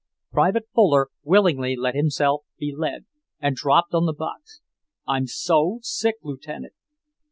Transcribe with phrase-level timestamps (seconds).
[0.31, 3.05] Private Fuller willingly let himself be led,
[3.39, 4.59] and dropped on the box.
[5.07, 6.73] "I'm so sick, Lieutenant!"